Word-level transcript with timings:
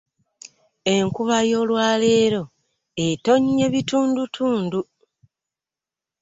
Enkuba 0.95 1.37
y'olwaleero 1.49 2.43
etonnye 3.07 3.65
bitundutundu. 3.73 4.79